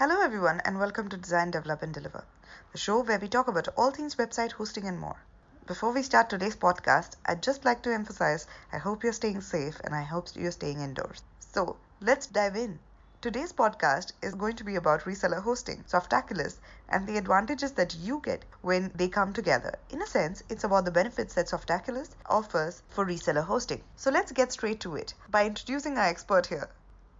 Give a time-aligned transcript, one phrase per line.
[0.00, 2.24] Hello, everyone, and welcome to Design, Develop, and Deliver,
[2.72, 5.18] the show where we talk about all things website hosting and more.
[5.66, 9.78] Before we start today's podcast, I'd just like to emphasize I hope you're staying safe
[9.84, 11.22] and I hope you're staying indoors.
[11.40, 12.78] So, let's dive in.
[13.20, 16.56] Today's podcast is going to be about reseller hosting, Softaculous,
[16.88, 19.74] and the advantages that you get when they come together.
[19.90, 23.82] In a sense, it's about the benefits that Softaculous offers for reseller hosting.
[23.96, 26.70] So let's get straight to it by introducing our expert here,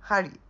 [0.01, 0.41] Hari.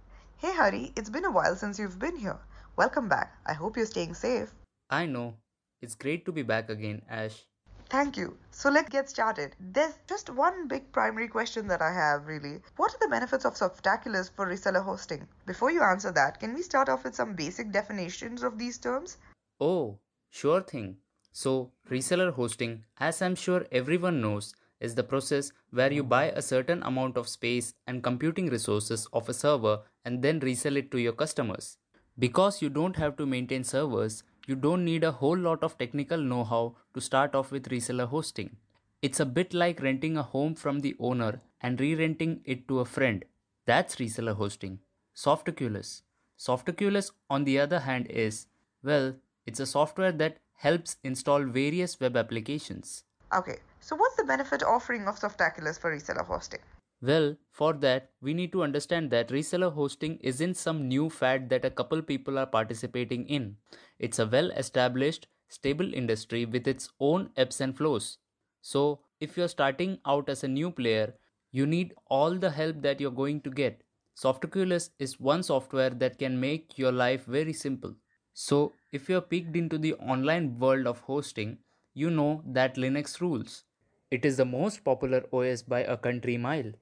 [0.41, 2.39] Hey Hari, it's been a while since you've been here.
[2.75, 3.37] Welcome back.
[3.45, 4.55] I hope you're staying safe.
[4.89, 5.35] I know.
[5.83, 7.45] It's great to be back again, Ash.
[7.91, 8.39] Thank you.
[8.51, 9.55] So let's get started.
[9.61, 12.63] There's just one big primary question that I have really.
[12.79, 15.29] What are the benefits of Softaculous for reseller hosting?
[15.45, 19.19] Before you answer that, can we start off with some basic definitions of these terms?
[19.61, 19.99] Oh,
[20.31, 20.97] sure thing.
[21.33, 26.43] So, reseller hosting, as I'm sure everyone knows, is the process where you buy a
[26.43, 30.99] certain amount of space and computing resources of a server and then resell it to
[30.99, 31.77] your customers.
[32.19, 36.19] Because you don't have to maintain servers, you don't need a whole lot of technical
[36.19, 38.57] know how to start off with reseller hosting.
[39.03, 42.81] It's a bit like renting a home from the owner and re renting it to
[42.81, 43.25] a friend.
[43.67, 44.81] That's reseller hosting.
[45.17, 46.03] Softaculous.
[46.39, 48.47] Softaculous, on the other hand, is
[48.83, 49.15] well,
[49.47, 53.05] it's a software that helps install various web applications.
[53.35, 53.59] Okay,
[53.91, 56.61] so what's the benefit offering of Softaculous for reseller hosting?
[57.03, 61.65] Well, for that, we need to understand that reseller hosting isn't some new fad that
[61.65, 63.57] a couple people are participating in.
[63.99, 68.19] It's a well established, stable industry with its own ebbs and flows.
[68.63, 71.15] So, if you're starting out as a new player,
[71.51, 73.83] you need all the help that you're going to get.
[74.17, 77.97] Softaculous is one software that can make your life very simple.
[78.35, 81.59] So, if you're peeked into the online world of hosting,
[81.93, 83.65] you know that Linux rules.
[84.11, 86.73] It is the most popular OS by a country mile.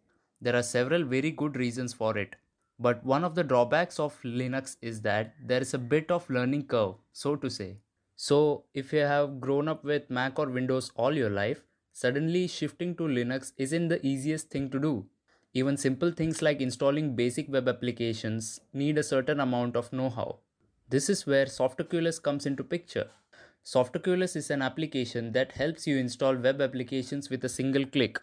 [0.40, 2.36] There are several very good reasons for it.
[2.78, 6.68] But one of the drawbacks of Linux is that there is a bit of learning
[6.68, 7.76] curve, so to say.
[8.16, 11.60] So, if you have grown up with Mac or Windows all your life,
[11.92, 15.06] suddenly shifting to Linux isn't the easiest thing to do.
[15.52, 20.38] Even simple things like installing basic web applications need a certain amount of know how.
[20.88, 23.10] This is where Softaculous comes into picture.
[23.68, 28.18] Softaculous is an application that helps you install web applications with a single click.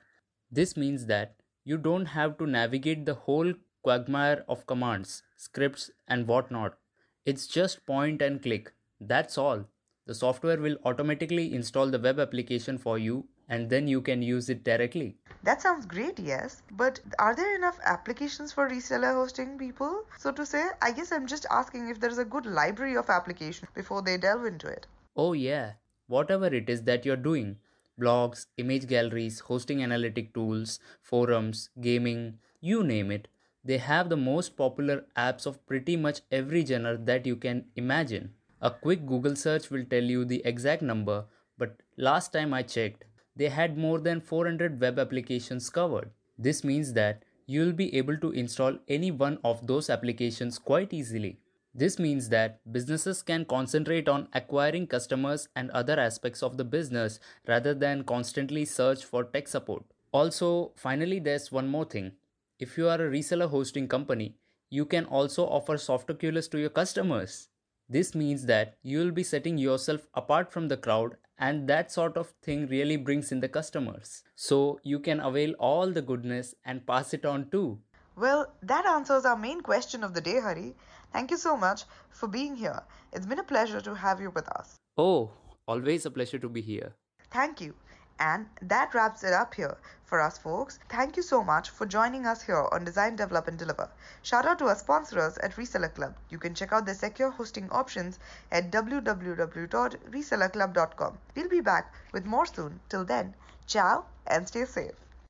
[0.51, 3.53] This means that you don't have to navigate the whole
[3.83, 6.79] quagmire of commands, scripts, and whatnot.
[7.27, 8.73] It's just point and click.
[8.99, 9.65] That's all.
[10.07, 14.49] The software will automatically install the web application for you and then you can use
[14.49, 15.15] it directly.
[15.43, 16.63] That sounds great, yes.
[16.71, 20.05] But are there enough applications for reseller hosting people?
[20.17, 23.69] So to say, I guess I'm just asking if there's a good library of applications
[23.75, 24.87] before they delve into it.
[25.15, 25.73] Oh, yeah.
[26.07, 27.57] Whatever it is that you're doing,
[27.99, 33.27] blogs, image galleries, hosting analytic tools, forums, gaming, you name it.
[33.63, 38.35] They have the most popular apps of pretty much every genre that you can imagine.
[38.61, 41.25] A quick Google search will tell you the exact number,
[41.57, 43.05] but last time I checked,
[43.35, 46.11] they had more than 400 web applications covered.
[46.37, 51.39] This means that you'll be able to install any one of those applications quite easily.
[51.77, 57.19] This means that businesses can concentrate on acquiring customers and other aspects of the business
[57.49, 59.83] rather than constantly search for tech support.
[60.13, 62.13] Also, finally, there's one more thing.
[62.59, 64.37] If you are a reseller hosting company,
[64.69, 67.49] you can also offer Softaculous to your customers.
[67.89, 72.15] This means that you will be setting yourself apart from the crowd, and that sort
[72.15, 74.23] of thing really brings in the customers.
[74.37, 77.79] So you can avail all the goodness and pass it on too.
[78.15, 80.73] Well, that answers our main question of the day, Hari.
[81.15, 82.83] Thank you so much for being here.
[83.13, 84.75] It's been a pleasure to have you with us.
[84.97, 85.31] Oh,
[85.65, 86.93] always a pleasure to be here.
[87.31, 87.73] Thank you.
[88.19, 90.77] And that wraps it up here for us, folks.
[90.89, 93.89] Thank you so much for joining us here on Design, Develop, and Deliver.
[94.23, 96.17] Shout out to our sponsors at Reseller Club.
[96.29, 98.19] You can check out their secure hosting options
[98.51, 101.17] at www.resellerclub.com.
[101.33, 102.81] We'll be back with more soon.
[102.89, 103.35] Till then,
[103.67, 105.04] ciao and stay safe.